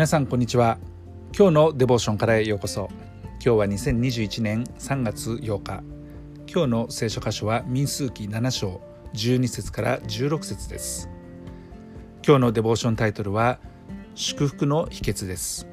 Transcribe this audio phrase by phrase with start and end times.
[0.00, 0.78] 皆さんこんにちは。
[1.36, 2.88] 今日のデボーションからへようこそ。
[3.32, 5.82] 今日は2021年3月8日。
[6.50, 8.80] 今日の聖書箇所は民数記7章
[9.12, 11.10] 12節から16節です。
[12.26, 13.58] 今日のデボーションタイトルは
[14.14, 15.68] 祝福の秘訣です。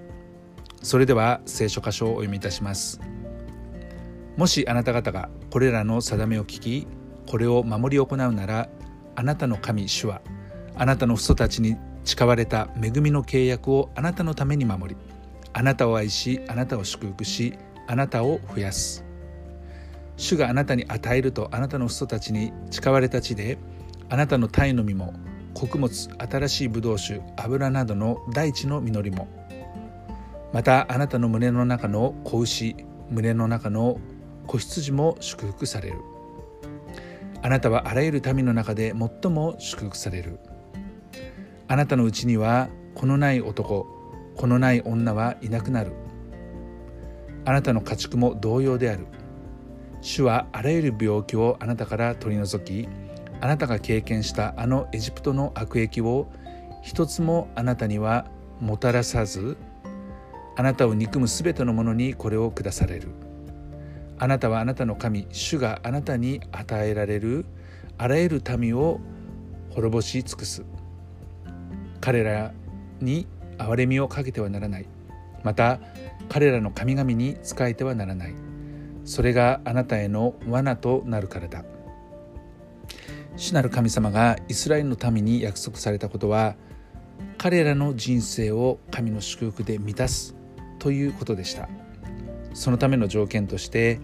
[0.84, 3.00] それでは聖書箇所をお読みいたします。
[4.36, 6.86] もしあなた方がこれらの定めを聞き
[7.28, 8.68] これを守り行うなら
[9.16, 10.20] あなたの神主は
[10.76, 15.02] あなたの父祖たちに誓われた恵みの契約をあなたのために守り
[15.52, 17.54] あなたを愛しあなたを祝福し
[17.86, 19.04] あなたを増やす。
[20.16, 23.58] 主があなたに与えるとあなたの父祖たちに誓われた地で
[24.10, 25.14] あなたの鯛の実も
[25.54, 29.28] 穀物新しいブドウ酒油などの大地の実りも。
[30.54, 32.78] またあなたの胸の中の子牛
[33.10, 34.00] 胸の中の
[34.48, 35.98] 子羊も祝福される。
[37.42, 40.40] あなたはあらゆる民の中で最も祝福される。
[41.70, 43.86] あなたのうちには子のない男
[44.36, 45.92] 子のない女はいなくなる。
[47.44, 49.08] あなたの家畜も同様である。
[50.02, 52.88] 主はあらゆる病気をあなたから取り除き
[53.42, 56.32] あなたが経験したあのエジプトの悪役を
[56.84, 58.28] 一つもあなたには
[58.62, 59.58] もたらさず
[60.56, 63.10] あなたを憎むすべてのものにこれを下される。
[64.20, 67.46] あなたはあなたの神主があなたに与えられる
[67.98, 69.00] あらゆる民を
[69.72, 70.64] 滅ぼし尽くす。
[72.08, 72.54] 彼ら
[73.02, 73.28] に
[73.58, 74.86] 憐れみをかけてはならない。
[75.44, 75.82] また
[76.30, 78.36] 彼らの神々に仕えてはならない。
[79.04, 81.66] それがあなたへの罠となるからだ。
[83.36, 86.56] 主なる神様がイスラエルの民に約束されたことは
[87.38, 90.34] 彼らの人生を神の祝福で満たす
[90.80, 91.68] ということでした。
[92.54, 94.00] そのための条件として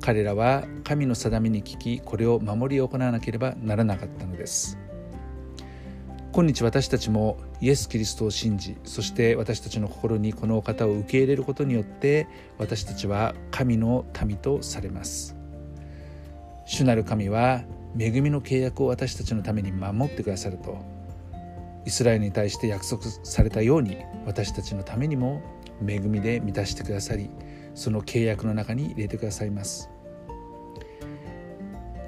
[0.00, 4.78] 彼らは神の定めに聞きこれを守り行わなければならなかったのです。
[6.34, 15.36] 今日私たちもイエス・キリストを信じそして私たちの心にこのお方を受け入れることによって私たちは神の民とされます。
[16.64, 17.64] 主なる神は
[17.98, 20.78] 恵みの契約を私たちのために守ってくださると
[21.84, 25.42] イスラエルに対して約束されたように私たちのためにも
[25.86, 27.28] 恵みで満たしてくださり
[27.74, 29.90] その契約の中に入れてくださいます。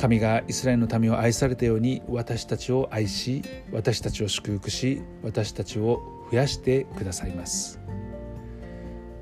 [0.05, 3.41] 神がイスラエルの民を愛されたように私たちを愛し
[3.73, 7.81] 私たちを祝福し私たちを増やしてくださいます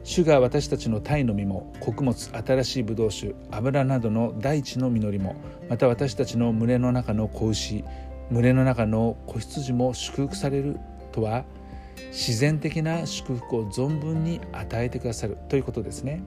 [0.03, 5.37] 主が私たちの鯛の実も穀物新しいブドウ酒油などの大地の実りも
[5.71, 7.85] また私たちの群れの中の子牛
[8.33, 10.81] 群れの中の子羊も祝福される
[11.13, 11.45] とは
[12.09, 16.25] 自然的な祝福を存分に与えてくださるということですね。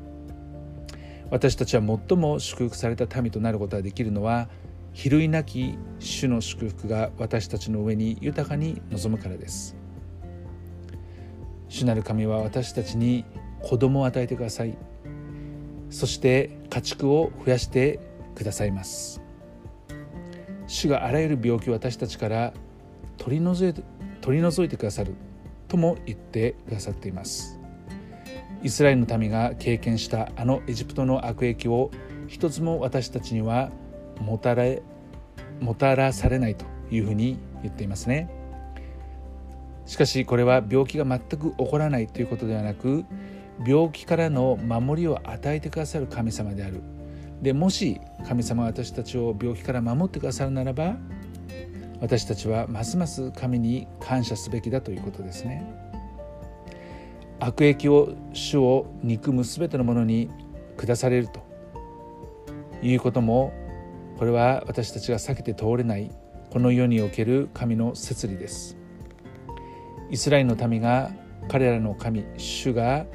[1.31, 4.47] 私たちは最も祝福された民となることができるのは
[4.93, 9.75] 比類なき主の祝福が私たちの上に豊かに望むからです。
[11.67, 13.25] 主なる神は私たちに
[13.61, 14.77] 子供を与えてください。
[15.89, 17.99] そして家畜を増やして
[18.35, 19.21] くださいます。
[20.67, 22.53] 主があらゆる病気を私たちから
[23.17, 23.83] 取り除いて
[24.21, 25.13] 取り除いてくださる
[25.67, 27.59] とも言ってくださっています。
[28.65, 31.91] イスラエルの民が経験したあのエジプトの悪役を
[32.27, 33.69] 一つも私たちには
[34.19, 34.63] もたら
[35.61, 38.27] もたらされないというふうに言っていますね
[39.85, 43.05] しかしこれは病気が全く起こらないということではなく
[43.67, 46.81] 病気からの守りを与えてくださる神様である
[47.43, 50.97] でもし神様が私たちを病気から守ってくださるならば
[52.01, 55.84] 私たちはますます神に感謝すべきだということですね。
[57.45, 60.31] 悪役を主を憎む全てのものに
[60.78, 61.45] 下されると
[62.81, 63.53] いうことも
[64.17, 66.09] これは私たちが避けて通れない
[66.50, 68.78] この世における神の摂理です。
[70.09, 71.11] イスラエルの民が
[71.47, 73.05] 彼らの神主が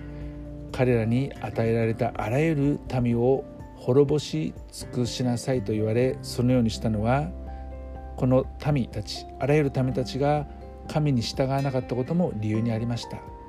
[0.70, 3.44] 彼らに与えられたあらゆる民を
[3.78, 7.30] 滅ぼし尽くしなさいと言われそのようにしたのは
[8.16, 10.46] この民たちあらゆる民たちが
[10.86, 13.39] 神に従わなかったことも理由にありました。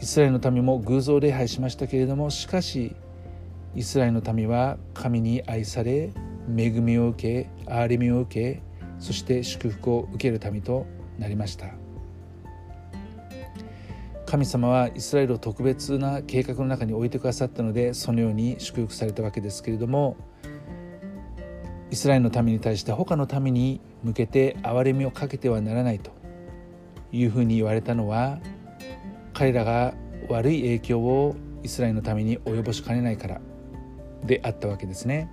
[0.00, 2.94] イスラエルの民も偶像礼拝しましたけれどもしかし
[3.74, 6.12] イスラエルの民は神に愛され
[6.56, 8.62] 恵みを受け憐れみを受け
[8.98, 10.86] そして祝福を受ける民と
[11.18, 11.86] なりました。
[14.26, 20.16] 神様はイスラエルを特別な計画の中に置いてくださったのでそのように祝福されたわけですけれども
[21.92, 26.10] イスラエルの民に対して他の民に向けて憐れみをかけてはならないと
[27.12, 28.40] いうふうに言われたのは
[29.36, 29.92] 彼らが
[30.30, 33.40] 悪い影響をイスラエルのために及ぼしかねないから
[34.24, 35.30] であったわけですね。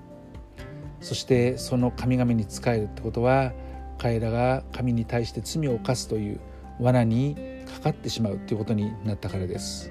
[0.99, 3.53] そしてその神々に仕えるってことは
[3.97, 6.41] 彼らが神に対して罪を犯すという
[6.81, 9.89] 罠にかかってしまうということになったからです。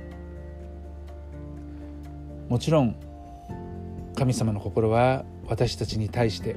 [2.51, 2.95] もちろん
[4.15, 6.57] 神様の心は私たちに対して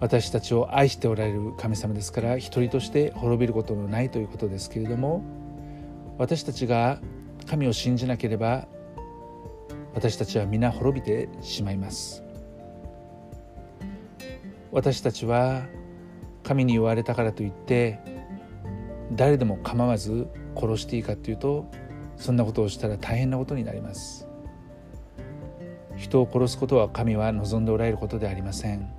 [0.00, 5.24] 私たちを愛しておられる神様ですから一人として滅びることのないということですけれども
[6.16, 7.00] 私たちが
[7.46, 8.66] 神を信じなければ
[9.94, 12.22] 私たちは皆滅びてしまいます。
[14.72, 15.66] 私たちは
[16.42, 18.00] 神に言われたからといって
[19.12, 20.26] 誰でも構わず
[20.56, 21.70] 殺していいかというと
[22.16, 24.28] そんなことをしたら大変なことになります。
[25.96, 28.92] 人を殺すことは神は望んでおられることでありません。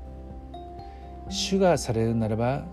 [1.30, 2.66] 主がされるならば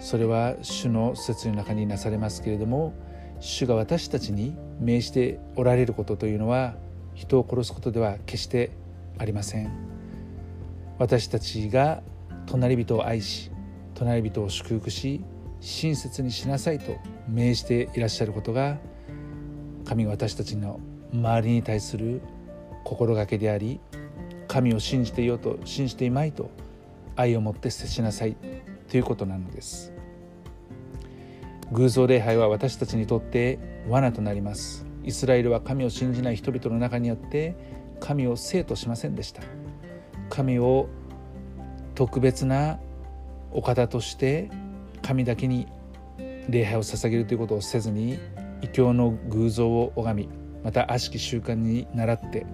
[0.00, 2.92] それは主の説の中になされますけれども
[3.42, 6.76] 主が私たちに命じておられることというのは
[7.12, 8.70] 人を殺すことでは決して
[9.18, 9.70] ありません。
[11.00, 12.04] 私たちが
[12.46, 13.50] 隣人を愛し
[13.94, 15.24] 隣人を祝福し
[15.60, 16.96] 親切にしなさいと
[17.28, 18.78] 命じていらっしゃることが
[19.84, 20.78] 神が私たちの
[21.12, 22.22] 周りに対する
[22.84, 23.80] 心がけであり
[24.46, 26.48] 神を信じていようと信じていまいと
[27.16, 28.36] 愛を持って接しなさい
[28.88, 29.91] ということなのです。
[31.72, 33.58] 偶像礼拝は私たちにとって
[33.88, 34.86] 罠となります。
[35.04, 37.56] イスラエルは神を信じない人々の中にあって
[37.98, 39.42] 神を生としませんでした。
[40.28, 40.88] 神を
[41.94, 42.78] 特別な
[43.52, 44.50] お方として
[45.00, 45.66] 神だけに
[46.48, 48.18] 礼拝を捧げるということをせずに
[48.60, 50.28] 異教の偶像を拝み
[50.62, 52.46] また悪しき習慣に倣って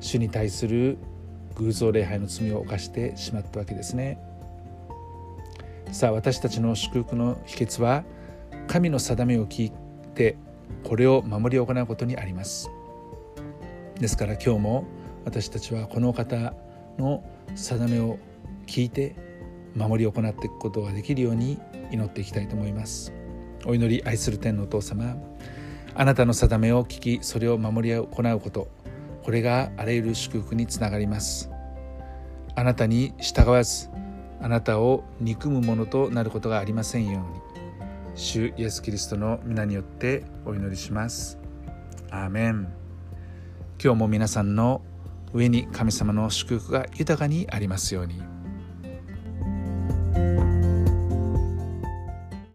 [0.00, 0.98] 主に対する
[1.54, 4.18] 偶像礼拝の罪を犯してしまったわけですね。
[5.92, 8.04] さあ私たちの祝福の秘訣は
[8.68, 9.72] 神の定めを聞い
[10.14, 10.36] て
[10.84, 12.70] これを守り行うことにあります。
[13.98, 14.84] ですから今日も
[15.24, 16.54] 私たちはこの方
[16.98, 17.24] の
[17.56, 18.18] 定めを
[18.66, 19.16] 聞いて
[19.74, 21.58] 守り行っていくことができるように
[21.90, 23.12] 祈っていきたいと思います。
[23.64, 25.16] お祈り愛する天のお父様
[25.94, 28.68] あなたの定めを聞きそれを守り行うこと
[29.24, 31.50] これがあらゆる祝福につながります。
[32.54, 33.88] あなたに従わず
[34.42, 37.47] あなたを憎むものとなることがありませんように。
[38.18, 41.38] 主イエス・キリストの皆によってお祈りします
[42.10, 42.66] アーメン
[43.80, 44.82] 今日も皆さんの
[45.32, 48.27] 上に神様の祝福が豊かにありますように。